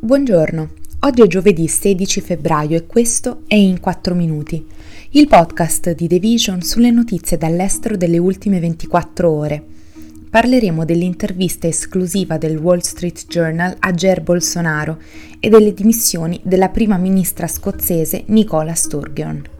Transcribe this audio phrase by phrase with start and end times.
[0.00, 0.68] Buongiorno,
[1.00, 4.64] oggi è giovedì 16 febbraio e questo è In 4 Minuti,
[5.10, 9.60] il podcast di The Vision sulle notizie dall'estero delle ultime 24 ore.
[10.30, 14.98] Parleremo dell'intervista esclusiva del Wall Street Journal a Jair Bolsonaro
[15.40, 19.57] e delle dimissioni della prima ministra scozzese Nicola Sturgeon.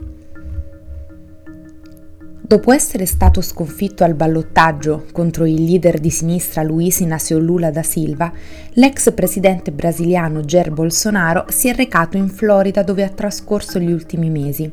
[2.49, 7.83] Dopo essere stato sconfitto al ballottaggio contro il leader di sinistra Luiz Inácio Lula da
[7.83, 8.33] Silva,
[8.71, 14.31] l'ex presidente brasiliano Jair Bolsonaro si è recato in Florida dove ha trascorso gli ultimi
[14.31, 14.73] mesi.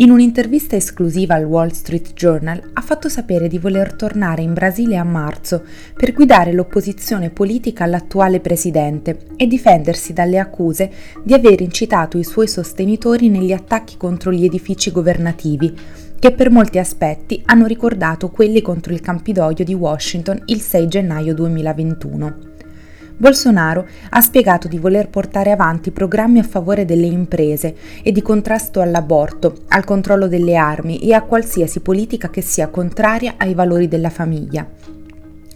[0.00, 4.96] In un'intervista esclusiva al Wall Street Journal ha fatto sapere di voler tornare in Brasile
[4.96, 5.62] a marzo
[5.94, 10.90] per guidare l'opposizione politica all'attuale presidente e difendersi dalle accuse
[11.22, 15.72] di aver incitato i suoi sostenitori negli attacchi contro gli edifici governativi
[16.18, 21.34] che per molti aspetti hanno ricordato quelli contro il Campidoglio di Washington il 6 gennaio
[21.34, 22.36] 2021.
[23.16, 28.80] Bolsonaro ha spiegato di voler portare avanti programmi a favore delle imprese e di contrasto
[28.80, 34.10] all'aborto, al controllo delle armi e a qualsiasi politica che sia contraria ai valori della
[34.10, 34.97] famiglia.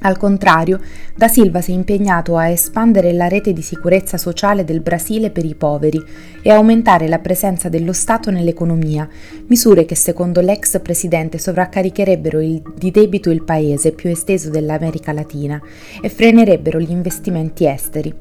[0.02, 0.80] Al contrario,
[1.14, 5.44] Da Silva si è impegnato a espandere la rete di sicurezza sociale del Brasile per
[5.44, 6.02] i poveri
[6.42, 9.08] e aumentare la presenza dello Stato nell'economia,
[9.46, 15.60] misure che secondo l'ex presidente sovraccaricherebbero il, di debito il paese più esteso dell'America Latina
[16.00, 18.14] e frenerebbero gli investimenti esteri.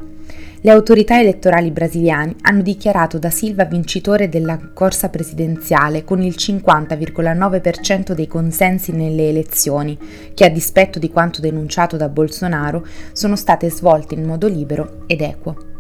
[0.62, 8.12] Le autorità elettorali brasiliane hanno dichiarato da Silva vincitore della corsa presidenziale con il 50,9%
[8.12, 9.98] dei consensi nelle elezioni,
[10.34, 15.22] che a dispetto di quanto denunciato da Bolsonaro sono state svolte in modo libero ed
[15.22, 15.71] equo.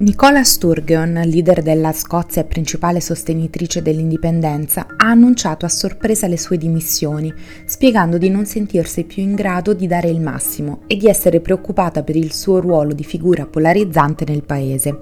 [0.00, 6.56] Nicola Sturgeon, leader della Scozia e principale sostenitrice dell'indipendenza, ha annunciato a sorpresa le sue
[6.56, 7.30] dimissioni,
[7.66, 12.02] spiegando di non sentirsi più in grado di dare il massimo e di essere preoccupata
[12.02, 15.00] per il suo ruolo di figura polarizzante nel paese.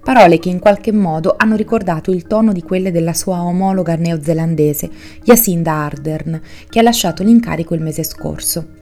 [0.00, 4.88] Parole che in qualche modo hanno ricordato il tono di quelle della sua omologa neozelandese,
[5.24, 8.77] Jacinda Ardern, che ha lasciato l'incarico il mese scorso.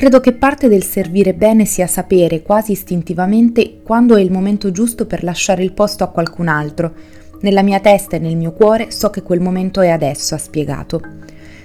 [0.00, 5.04] Credo che parte del servire bene sia sapere quasi istintivamente quando è il momento giusto
[5.04, 6.94] per lasciare il posto a qualcun altro.
[7.42, 11.02] Nella mia testa e nel mio cuore so che quel momento è adesso, ha spiegato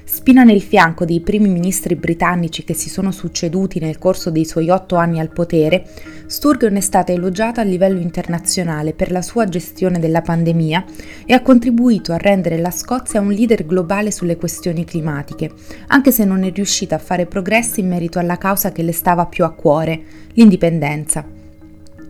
[0.05, 4.69] spina nel fianco dei primi ministri britannici che si sono succeduti nel corso dei suoi
[4.69, 5.85] otto anni al potere,
[6.27, 10.85] Sturgeon è stata elogiata a livello internazionale per la sua gestione della pandemia
[11.25, 15.51] e ha contribuito a rendere la Scozia un leader globale sulle questioni climatiche,
[15.87, 19.25] anche se non è riuscita a fare progressi in merito alla causa che le stava
[19.25, 21.34] più a cuore, l'indipendenza.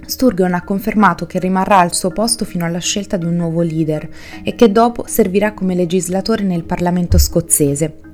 [0.06, 4.08] Sturgeon ha confermato che rimarrà al suo posto fino alla scelta di un nuovo leader
[4.44, 8.05] e che dopo servirà come legislatore nel Parlamento scozzese.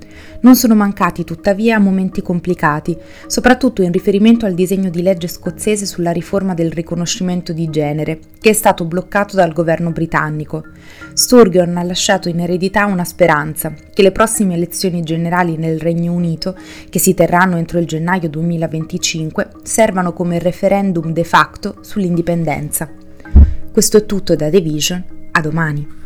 [0.44, 2.98] Non sono mancati tuttavia momenti complicati,
[3.28, 8.50] soprattutto in riferimento al disegno di legge scozzese sulla riforma del riconoscimento di genere, che
[8.50, 10.64] è stato bloccato dal governo britannico.
[11.14, 16.58] Sturgeon ha lasciato in eredità una speranza, che le prossime elezioni generali nel Regno Unito,
[16.90, 22.90] che si terranno entro il gennaio 2025, servano come referendum de facto sull'indipendenza.
[23.72, 25.04] Questo è tutto da The Vision,
[25.34, 26.01] a domani.